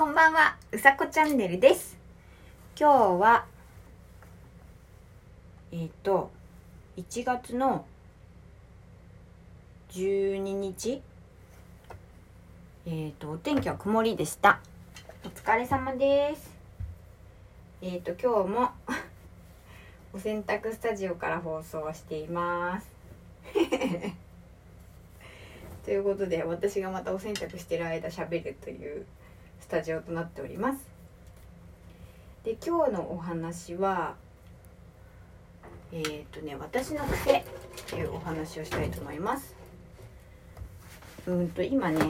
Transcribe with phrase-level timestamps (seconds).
[0.00, 1.98] こんばんは、うさこチャンネルです。
[2.74, 3.44] 今日は、
[5.72, 6.30] えっ、と、
[6.96, 7.84] 1月の
[9.90, 11.02] 12日、
[12.86, 14.60] えっ、と、お天気は曇りでした。
[15.22, 16.50] お疲れ様です。
[17.82, 18.70] えっ、と、今日も
[20.14, 22.88] お洗濯スタジオから放送しています。
[25.84, 29.04] ということで、私がまたお洗濯してる間喋るという
[29.70, 30.90] タジオとなっております。
[32.42, 34.16] で今日のお話は
[35.92, 37.44] えっ、ー、とね私の癖っ
[37.86, 39.54] ていうお話をしたいと思います。
[41.28, 42.00] うんと今ね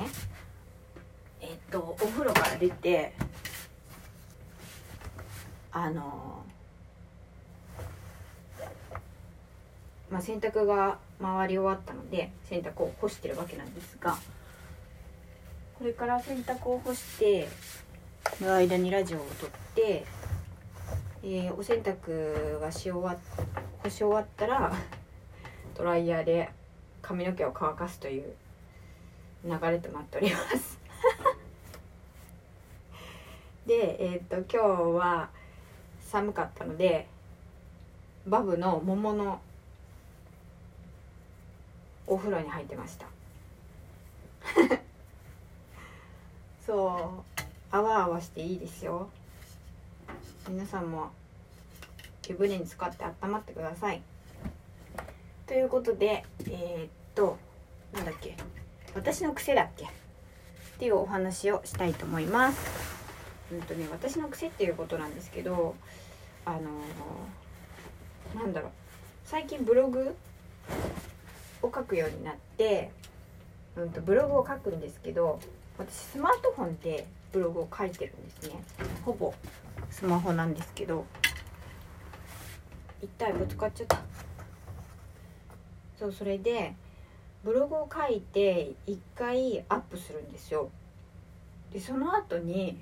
[1.42, 3.12] えっ、とお風呂から出て
[5.70, 6.42] あの
[10.10, 14.16] まあ洗濯が回り終わったので洗濯を干してるわけなんですが
[15.80, 17.48] これから洗濯を干して
[18.42, 20.04] の間にラジオを撮って、
[21.22, 23.16] えーお洗濯がし終わ
[23.82, 24.74] 干し終わったら
[25.74, 26.50] ドライヤーで
[27.00, 28.34] 髪の毛を乾かすという
[29.42, 30.78] 流れとなっております。
[33.64, 34.58] でえっ、と今日
[34.98, 35.30] は
[36.02, 37.08] 寒かったので
[38.26, 39.40] バブの桃の
[42.06, 43.06] お風呂に入ってました。
[46.66, 49.08] そうあわあわしていいですよ。
[50.48, 51.10] 皆さんも
[52.28, 54.02] 湯船に使って温まってください。
[55.46, 57.38] ということでえー、っと
[57.92, 58.36] なんだっけ
[58.94, 59.84] 私の癖だっけ？
[59.84, 59.88] っ
[60.78, 62.58] ていうお話をしたいと思います。
[63.52, 65.74] うんとね私の癖っていうことなんですけど
[66.44, 68.70] あのーなんだろう。
[69.24, 70.16] 最近ブログ
[71.62, 72.90] を書くようになって、
[73.76, 75.40] うん、とブログを書くんですけど
[75.80, 78.62] 私スマートフォンでブログを書いてるんですね。
[79.02, 79.32] ほぼ。
[79.90, 81.06] スマホなんですけど。
[83.00, 83.98] 一体ぶつかっちゃった。
[85.98, 86.74] そうそれで
[87.42, 90.68] ブログを書いて一回アップするんですよ。
[91.72, 92.78] でその後に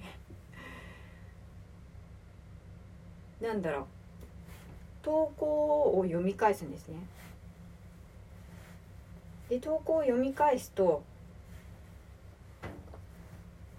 [3.40, 3.84] なんだろう。
[5.02, 6.96] 投稿を読み返すんですね。
[9.48, 11.04] で投稿を読み返すと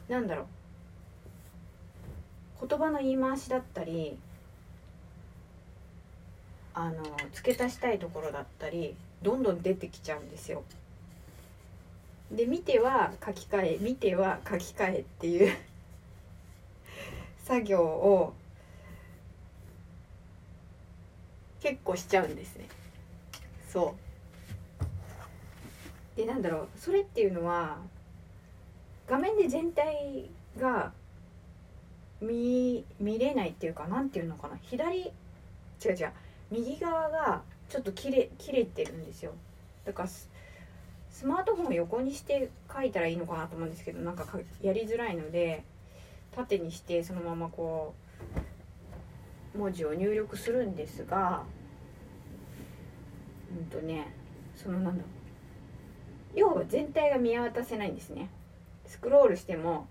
[0.10, 0.48] なんだろ
[2.62, 4.18] う言葉の言い回しだったり
[6.74, 7.04] あの
[7.34, 10.64] 付け足したいところだったりどんどん出てきちゃうんですよ。
[12.32, 15.56] で見ては書き換え見ては書き換えっていう
[17.44, 18.34] 作業を
[21.60, 22.68] 結構しちゃうんですね。
[23.68, 23.96] そ
[26.16, 27.78] うでなんだろうそれっていうのは
[29.10, 30.92] 画面で全体が
[32.22, 34.58] 見見れないっていうかなんていうのかな？
[34.62, 35.12] 左違う
[35.88, 36.12] 違う。
[36.52, 39.32] 右側がちょっと切れ切れてるんですよ。
[39.86, 44.26] だからスマートフォンを横にして書いたらいいのかなと思うんですけどなんか
[44.62, 45.64] やりづらいので
[46.36, 47.94] 縦にしてそのままこ
[49.56, 51.44] う文字を入力するんですが
[53.58, 54.14] うんとね
[54.56, 55.04] そのなんだ
[56.36, 58.30] 要は全体が見渡せないんですね。
[58.90, 59.88] スクロールしても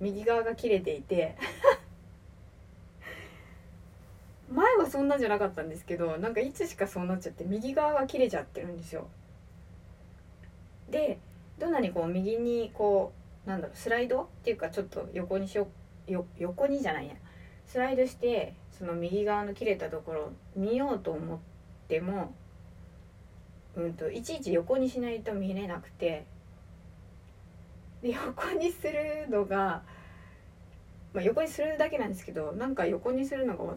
[0.00, 1.36] 右側が切れていて
[4.50, 9.08] 前はそんなんじゃなかったんですけどなんかいつしかそうなっちゃって右側が切れちゃってるんですよ。
[10.90, 11.18] で
[11.58, 13.12] どんなにこう右にこ
[13.46, 15.68] うなんだろうスライドっていうかちょっと横にしよ
[16.08, 17.14] よ横にじゃないや。
[17.64, 21.38] スライドしてその右側の切れたところを見ようと思っ
[21.88, 22.34] ても
[23.76, 26.26] うんといちいち横にしないと見れなくて
[28.06, 29.82] で横にするのが、
[31.12, 33.74] まあ、横にするだけなんですけどなんか横にするのが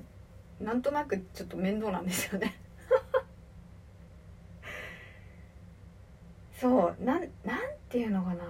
[0.61, 2.55] なんとなくちょっと面倒なんですよね。
[6.59, 7.59] そうなんなん
[7.89, 8.43] ていうのかな。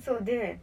[0.00, 0.58] そうで、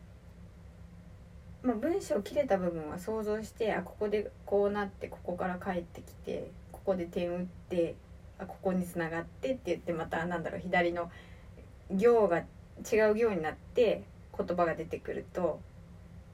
[1.63, 7.95] まあ、文章切れた部分は想像してあここでこうなってここから帰ってきてここで点打って
[8.37, 11.09] あここに繋がってって言ってまたなんだろう左の
[11.91, 12.43] 行が違
[13.11, 14.03] う行になって
[14.37, 15.59] 言葉が出てくると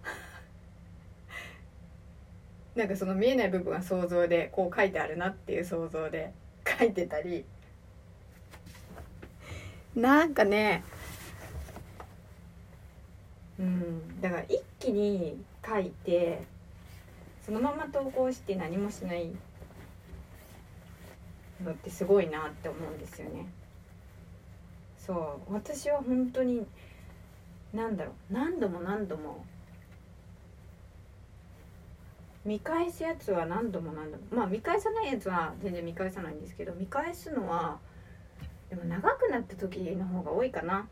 [2.76, 6.34] なんかその見えない部分は想像でこう書いてあるなっていう想像で
[6.80, 7.46] 書いてたり
[9.96, 10.84] なんかね
[13.60, 16.44] うんだから一気に書いて
[17.46, 19.32] そのまま投稿して何もしない
[21.64, 23.48] のってすごいなって思うんですよね。
[25.00, 26.68] そう私は本当に
[27.74, 29.46] 何だろう何度も何度も。
[32.46, 34.24] 見返すやつは何度も何度も。
[34.32, 37.80] まあ見返さないやつは全然見返さないんですけど見返すのは
[38.70, 40.88] でも長くなった時の方が多いかな。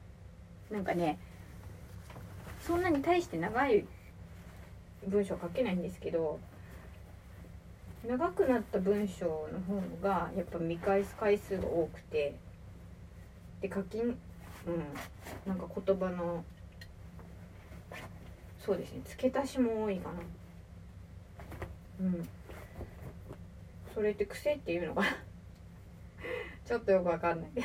[0.70, 1.20] なんかね
[2.60, 3.86] そんなに大して長い
[5.08, 6.40] 文章書けないんですけど
[8.08, 12.36] 長くなった文章の方がやっぱ見返す回数が多くて
[13.62, 14.16] で書きうん
[15.46, 16.44] なんか言葉の
[18.66, 19.02] そうですね。
[19.06, 20.16] 付け足しも多いかな。
[22.02, 22.28] うん。
[23.94, 25.04] それって癖っていうのが
[26.66, 27.52] ちょっとよくわかんない。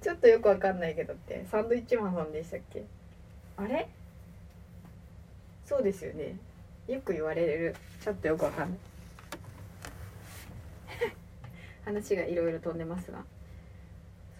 [0.00, 1.44] ちょっとよくわかんないけどって。
[1.50, 2.84] サンドイッチマンさんでしたっけ？
[3.58, 3.88] あれ？
[5.66, 6.36] そうですよね。
[6.88, 7.76] よく言われる。
[8.02, 8.78] ちょっとよくわかんない。
[11.84, 13.22] 話がいろいろ飛んでますが。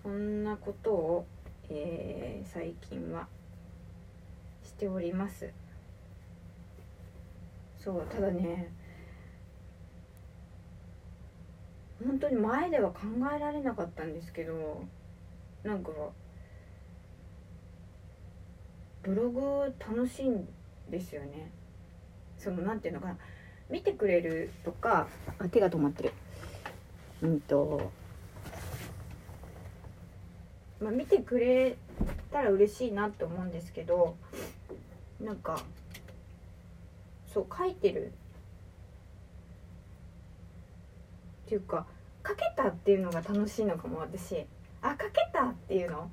[0.03, 1.27] そんなことを、
[1.71, 3.29] えー、最近は
[4.85, 5.51] しております。
[7.79, 8.71] そうただね
[12.07, 13.01] 本当に前では考
[13.35, 14.85] えられなかったんですけど
[15.63, 15.91] なんか
[19.03, 20.47] ブログ楽しいん
[20.91, 21.51] ですよね。
[22.39, 23.17] そのなんていうのかな。
[23.71, 25.09] 見てくれるとか
[25.39, 26.13] あ手が止まってる。
[27.23, 27.91] うんと
[30.81, 31.79] まあ見てくれ
[32.35, 34.17] たら嬉しいなって思うんですけど
[35.21, 35.61] なんか
[37.33, 38.13] そう書いてる。
[41.47, 41.87] っていうか
[42.27, 44.45] 書けたっていうのが楽しいのかも私。
[44.83, 46.11] あ書けたっていうの？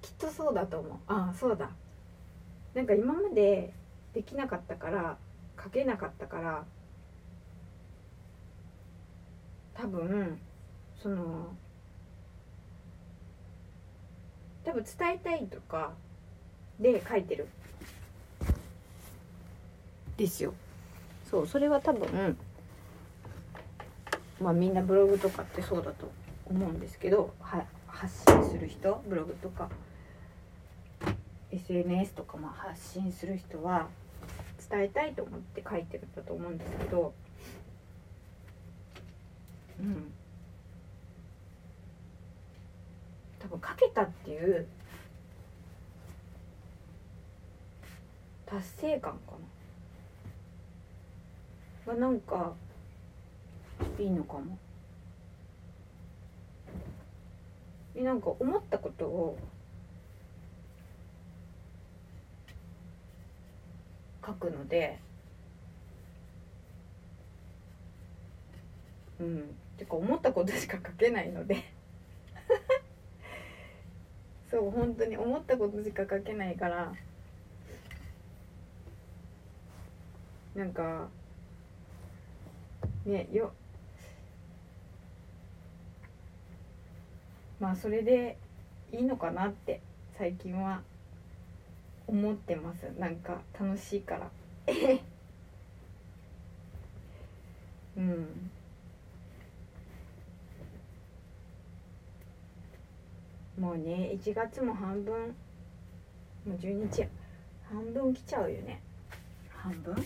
[0.00, 0.92] きっとそうだと思う。
[1.06, 1.68] ああそうだ。
[2.74, 3.74] なんか今まで
[4.14, 5.18] できなかったから
[5.62, 6.64] 書けなかったから
[9.74, 10.38] 多分
[11.02, 11.54] その
[14.66, 15.92] 多分伝えたいとか
[16.80, 17.46] で書いてる。
[20.16, 20.54] ですよ。
[21.30, 22.36] そうそれは多分
[24.40, 26.10] まあみんなブログとかってそうだと
[26.46, 29.68] 思うんですけどは発信する人ブログとか
[31.52, 33.88] SNS とかも発信する人は
[34.68, 37.14] 伝えたいと思って書いてるんだと思うんですけど
[39.80, 40.12] うん
[43.46, 44.66] 多分書けたっていう
[48.44, 49.36] 達成感か
[51.86, 51.94] な。
[51.94, 52.54] がなんか
[53.98, 54.58] いいのかも。
[57.94, 59.38] なんか思ったことを
[64.24, 64.98] 書くので
[69.20, 69.56] うん。
[69.78, 71.75] てか思ったことしか書けないので。
[74.68, 76.92] う本当に思ったことしか書けないから
[80.54, 81.08] なんか
[83.04, 83.52] ねよ
[87.60, 88.36] まあそれで
[88.92, 89.80] いいのかなって
[90.18, 90.82] 最近は
[92.06, 92.84] 思ってます。
[92.98, 94.30] なんか楽しいから。
[97.96, 98.50] うん。
[103.66, 105.34] もうね1月も半分
[106.46, 107.04] もう12日
[107.68, 108.80] 半分来ちゃうよね。
[109.50, 109.96] 半分？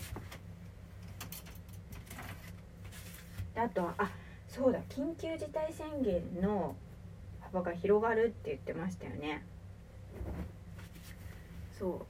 [3.55, 4.09] あとはあ
[4.47, 6.75] そうだ緊急事態宣言の
[7.39, 9.45] 幅が広がるって言ってましたよね。
[11.77, 12.03] そ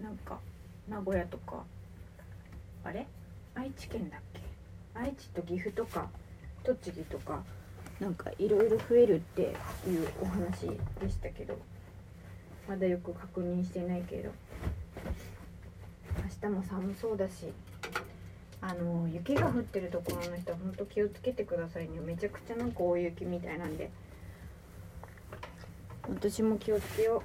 [0.00, 0.04] う。
[0.04, 0.38] なんか
[0.88, 1.64] 名古屋とか
[2.84, 3.08] あれ？
[3.56, 4.40] 愛知県だっけ？
[4.94, 6.08] 愛知と岐阜とか
[6.62, 7.42] 栃木とか
[8.00, 10.68] なんかいろいろ増えるっていうお話
[11.00, 11.58] でしたけど
[12.68, 14.30] まだよく確認してないけど
[16.42, 17.52] 明日も寒そうだし
[18.60, 22.00] あの雪が降ってるところの人は本当気をつけてくださいね。
[22.04, 23.90] めちゃくちゃなんか大雪みたいなんで。
[26.08, 27.22] 私も気をつけよ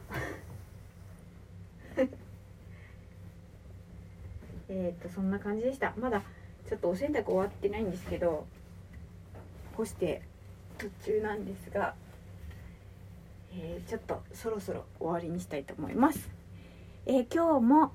[1.98, 2.02] う。
[4.70, 5.94] えっとそんな感じでした。
[5.98, 6.22] まだ
[6.68, 8.46] ちょっとお洗濯終わってないんですけど
[9.76, 10.22] 干して
[10.82, 11.94] 途中なんですが、
[13.54, 16.28] えー、ちょっとそろそろ終わりにしたいと思います、
[17.06, 17.92] えー、今日も、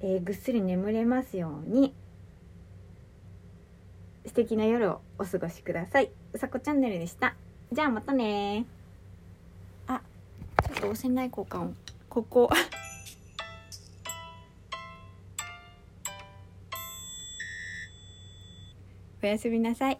[0.00, 1.92] えー、ぐっすり眠れますように
[4.26, 6.10] 素敵な夜をお過ごしください。
[6.34, 7.34] うさこチャンネルでした。
[7.72, 8.66] じゃあまたね。
[9.86, 10.02] あ
[10.62, 11.72] ちょっと押せない交換を。
[12.10, 12.50] ここ。
[19.22, 19.98] おやすみなさい。